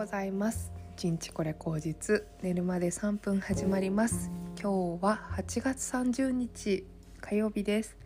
[0.00, 0.72] ございます。
[0.96, 2.24] 1日これ口実。
[2.40, 4.30] 寝るまで3分始まります。
[4.58, 6.86] 今日は8月30日
[7.20, 7.98] 火曜日です。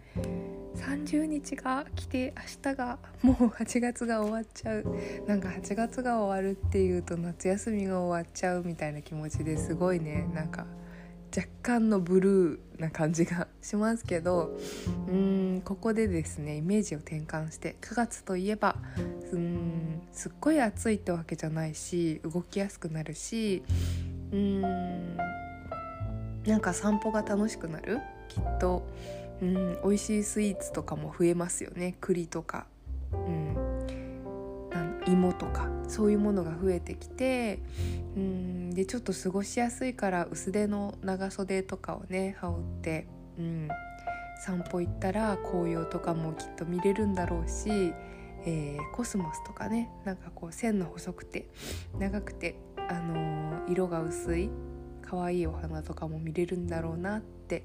[0.75, 4.85] 30日が来て明日がもう8月が終わっちゃう。
[5.29, 10.29] なんか8月が終わるっていうと夏休みが終わっちゃうみたいな気持ちですごいね。
[10.35, 10.67] なんか
[11.37, 14.57] 若干のブルーな感じがしますけど
[15.09, 18.77] うーんここでですねイメージを転換して9月といえば
[19.33, 19.54] うん
[20.15, 23.63] すっごい暑いってわけじゃないし動きやすくなるし
[24.33, 25.17] うーん
[26.47, 28.01] なんか散歩が楽しくなる。
[28.29, 28.87] きっと。
[29.43, 31.97] うん美味しいスイーツとかも増えますよね。
[32.01, 32.67] 栗とか、
[33.13, 33.57] うん、
[35.07, 35.69] 芋とか。
[35.89, 37.61] そういうものが増えてきて
[38.17, 43.07] うんでちょっと過ごしやすいから薄手の長袖とかをね羽織って、
[43.39, 43.69] うん、
[44.45, 47.93] 散歩行ったら紅葉とかもきっと見れるんだろうし、
[48.47, 51.49] えー、コスモスとかねなんかこう線の細くて
[51.99, 52.57] 長くて、
[52.89, 54.51] あのー、色が薄い
[55.03, 57.65] 可愛いお花とかも見れるんだろうなって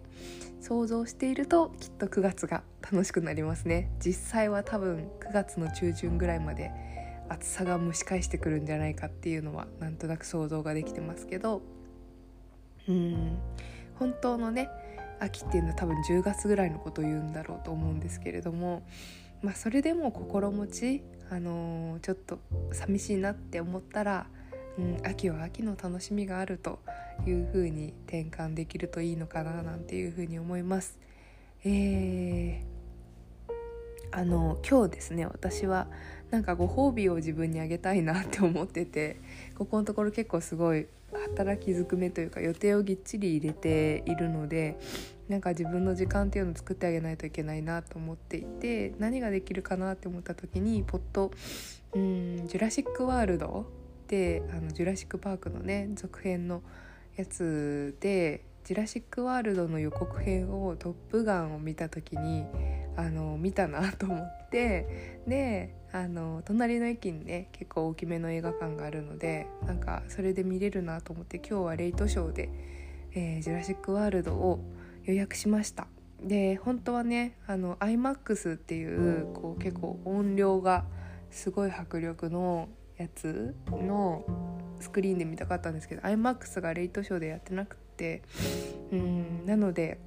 [0.61, 3.91] 想像しているときっと9月が楽しくなりますね。
[4.03, 6.71] 実際は多分9月の中旬ぐらいまで
[7.29, 11.61] 暑さが蒸し返してくるんじゃないかっていうのはなんとなく想像ができてますけど。
[12.87, 13.37] うん。
[13.95, 14.69] 本当のね
[15.19, 18.83] 秋っていうのは多分10月ぐらいのことを言うんだろうと思うんですけれども、
[19.41, 22.39] まあ、それでも心持ち、あのー、ちょっと
[22.71, 24.27] 寂しいなって思ったら、
[24.77, 26.79] うん、秋は秋の楽しみがあると
[27.25, 30.99] いう風に転換できるといいのかななんていう風に思います。
[31.63, 32.79] えー
[34.11, 35.87] あの今日ですね私は
[36.31, 39.19] なんかご褒美を自分にあげたいなって思ってて
[39.55, 44.77] ここのところ結構すごい働きづくめというか予定をぎっちり入れているので
[45.27, 51.31] なんか自分の時間っていうのを作ってあげないといけないなと思っていて何ができるかなって思った時にポッと
[51.93, 53.65] 「うんジュラシック・ワールド」
[54.05, 56.63] ってあのジュラシック・パークのね続編の
[57.15, 62.45] やつで「ジュラシック・ワールド」の予告編を「トップガン」を見た時に
[62.95, 72.49] あの見たなと思ってであの隣の駅にね結構大きめの映画館があるのでなんかそれで見れるなと思って今日はレイトショーで
[73.15, 74.59] 「えー、ジュラシック・ワールド」を
[75.03, 75.87] 予約しました。
[76.21, 80.85] で本当はねあの iMAX っていうこう結構音量が
[81.31, 84.25] すごい迫力のやつの
[84.79, 88.21] スクリーンで見たかったんですけど iMAX がレイトショーでやってなくて
[88.91, 89.99] うんなので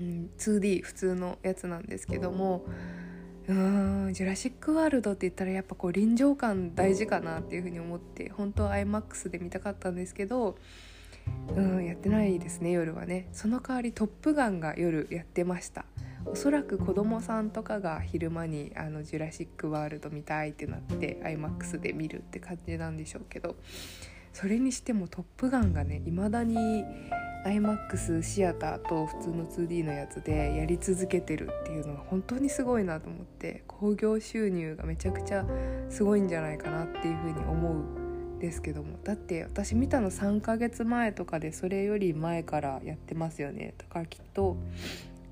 [0.00, 2.64] うん、2D 普通のやつなんですけども
[3.48, 10.56] うーんジュラシック・ワールドって言ったらやっぱこう臨場感大事かなっていうふうに思って本当は iMAX で見たかったんですけど
[11.54, 13.28] うんやってないですね夜はね。
[13.32, 15.84] その代わり「トップガン」が夜やってました。
[16.26, 23.56] おそらく子供さんとかが昼間にあの「ジュラシック・ワールド見たいってなって iMAX で見るって感じなんでしょうけど。
[24.32, 26.84] それにしても「トップガン」がね未だに
[27.44, 35.46] iMAX シアターと普通の 2D のやつでやり続けてるっていうのは本当にすごいなと思って興行収入がめちゃくちゃ
[35.88, 43.74] すごいんじゃないかなっていうふうに思うんですけどもだって私見たの3ヶ月前とかでそれより前からやってますよね。
[43.78, 44.56] だからきっと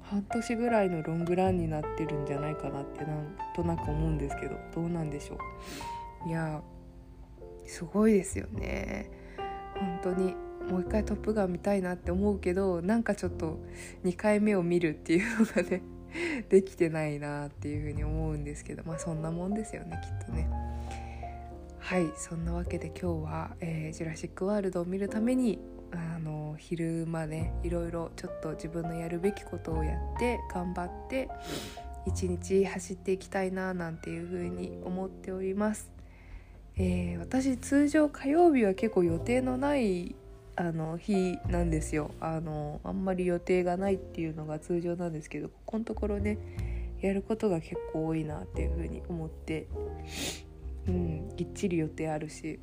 [0.03, 5.39] 半年ぐらいのロングランになってるんじゃないかなってなんとなく思うんですけどどうなんでしょ
[6.25, 6.29] う。
[6.29, 6.63] いや
[7.67, 9.11] すごいですよね
[9.75, 10.35] 本当に
[10.71, 13.59] もう一回「トップガン」見たいなって思うけどなんかちょっと
[14.05, 15.83] 2回目を見るっていうのがね
[16.49, 20.49] できてないなっていうふうに思うんですけどまあそんなもんですよねきっとね。
[21.79, 25.61] はいそんなわけで今日は、えー、ジュラシック・ワールド」を見るために
[25.93, 31.29] あの昼間ねいろいろちょっと自分のやるべきことをやって頑張って
[32.05, 35.96] 一日走っていきたいななんていうふうに思っております。
[36.79, 40.15] えー、私通常火曜日は結構予定のない
[40.57, 42.11] あの日なんですよ。
[42.21, 46.39] あのあんまり予定がないっていうのが通常なんですけどここのところね
[47.01, 49.69] やることが結構多いなっていうふうに思って
[50.89, 52.59] うんぎっちり予定あるし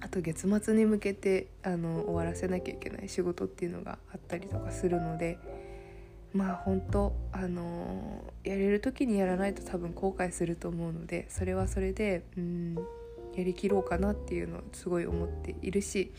[0.00, 5.38] あと月末に向けてあの終わらせなきゃいけない仕事っていうのがあったりとかするので
[6.32, 12.76] まあ本当あのやれる時にやらないと多分後悔すると思うのでそれはそれでうん
[13.36, 16.12] やりきろうかなっていうのをすごい思っているし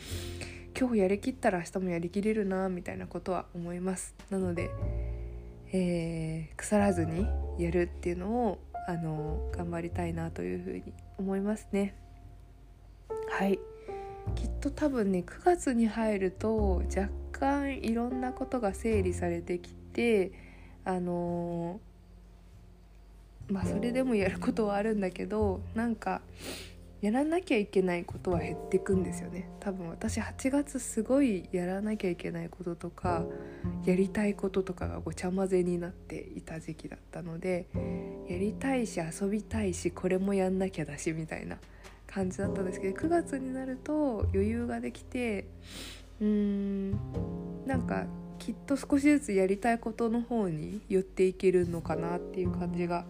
[0.77, 4.13] 今日やりきったら明日もやりきれるなみたいなことは思います。
[4.29, 4.69] なので、
[5.71, 7.25] えー、腐らずに
[7.57, 11.95] やるっていうのをあの頑張りたいなというふうに思いますね。
[13.29, 13.57] はい。
[14.35, 20.31] きっと多分ね9月に入ると若干いろんなことが整理されてきて
[20.83, 21.79] あの
[23.47, 26.21] まあそれでもやることはあるんだけどなんか
[27.01, 29.49] やらなきゃいけないことは減ってくんですよね。
[29.59, 33.25] 多分私8月すごいやらなきゃいけないこととか
[33.85, 37.67] やりたいこととかがごちゃ混ぜになっていた時期だったので
[38.27, 41.57] やりたいし遊びたいしこれもやんなきゃだしみたいな
[42.07, 45.45] 感じだったんですけど9月になると余裕ができて
[46.21, 46.91] うーん
[47.65, 48.05] なんか
[48.39, 53.05] きっと少しずつやりたいことの方に寄っていけるのかなっていう感じがし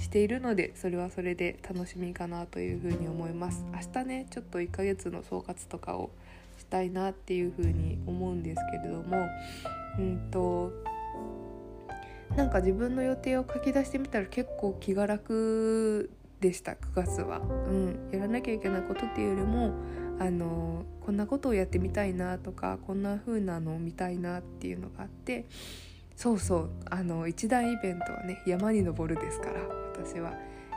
[0.00, 3.64] しているのでそれはそれで楽しみかなというふうに思います。
[3.72, 6.10] 明日ねちょっと1ヶ月の総括とかを
[6.58, 9.28] したいなっていうふうに思うんですけれども
[9.98, 10.72] うんと
[12.36, 16.10] なんか自分の予定を書き出してみたら結構気が楽
[16.40, 19.74] でした9月は、うん、やらなきゃいけないことっていうよりも
[20.18, 25.46] あのこんなことをやってみたいなとかこんな風なのを見たいなっていうのがあって
[26.14, 29.89] そうそうあの一大イベントはね山に登るですから。
[30.04, 30.32] 私は、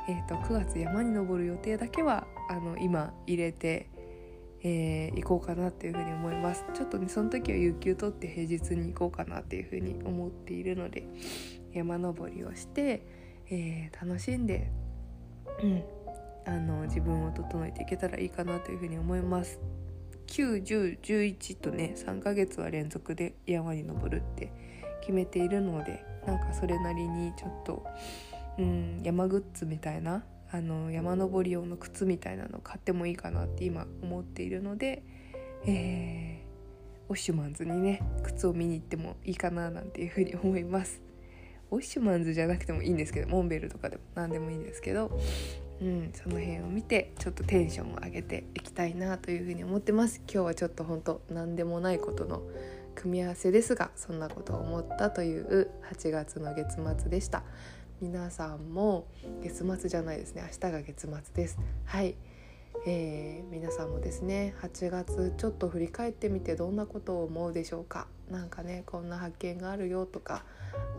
[0.08, 3.90] えーと、9月山に登る予定だけはあの今入れて、
[4.64, 6.66] えー、行こうかなっていうふうに思います。
[6.74, 11.08] ちょっとねその時は有給取って平日に行こうかなっていうふうに思っているので
[11.74, 13.06] 山登りをして、
[13.50, 14.72] えー、楽しんで、
[15.62, 15.84] うん、
[16.46, 19.60] あの自分を整えていけたらいいかなというふうに思います。
[20.28, 24.52] 91011とね3ヶ月は連続で山に登るって
[25.02, 27.86] 決めているのでなんかそれなりにちょっと
[28.58, 35.04] うん山グッズみたいなあの山登り用の靴みたいなの買ってもいいかなって今思っているので、
[35.66, 41.02] えー、オッシュマンズにね靴を見に行ってもいいかななんていうふうに思います。
[41.72, 45.20] オッシュマンズじゃなくてもいいんですけどモンベルとかでも何でもいいんですけど、
[45.82, 52.44] うん、その辺を見てちょっとテンションを上げていきたいなというふうに思ってます今日はちょっと本当何でもないことの
[52.94, 57.42] 組み合わせですがそんなことを思ったという8月の月末でした
[58.04, 59.08] 皆さんも
[59.42, 60.44] 月末じゃないですね。
[60.46, 61.58] 明日が月末です。
[61.86, 62.16] はい。
[62.86, 68.08] えー、皆さんもですね8月ちょっと振り返ってみてどんなことを思うでしょうか。
[68.30, 70.44] 何かねこんな発見があるよとか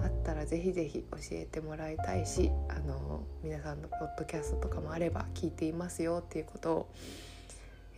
[0.03, 6.91] あったらぜひぜひ教えてもらいたいしあの皆さんのポッドキャストとかもあれば聞いていますよっていうことを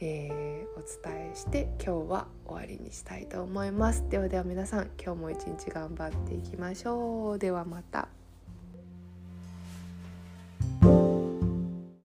[0.00, 4.04] えー、お伝えして今日は終わりにしたいと思います。
[4.10, 7.38] ではでは皆さん今日も一日頑張っていきましょう。
[7.38, 8.15] ではまた。